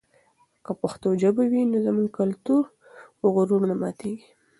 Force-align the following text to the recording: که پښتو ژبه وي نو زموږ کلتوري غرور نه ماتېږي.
که 0.63 0.71
پښتو 0.81 1.07
ژبه 1.21 1.43
وي 1.51 1.61
نو 1.71 1.77
زموږ 1.85 2.09
کلتوري 2.17 2.69
غرور 3.33 3.61
نه 3.69 3.75
ماتېږي. 3.81 4.27